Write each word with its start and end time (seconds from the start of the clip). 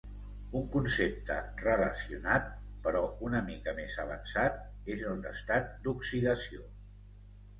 Un 0.59 0.63
concepte 0.75 1.35
relacionat, 1.65 2.47
però 2.87 3.03
una 3.27 3.41
mica 3.49 3.75
més 3.81 3.97
avançat, 4.05 4.57
és 4.95 5.03
el 5.13 5.21
d'estat 5.27 5.69
d'oxidació. 5.85 6.65